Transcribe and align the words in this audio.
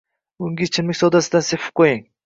Unga 0.47 0.65
ichimlik 0.69 1.01
sodasidan 1.03 1.47
sepib 1.53 1.79
qo'ying. 1.83 2.07